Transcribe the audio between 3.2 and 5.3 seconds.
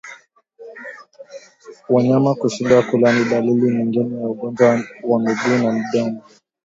dalili nyingine ya ugonjwa wa